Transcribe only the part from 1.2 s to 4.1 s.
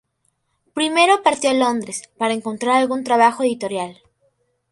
partió a Londres para encontrar algún trabajo editorial.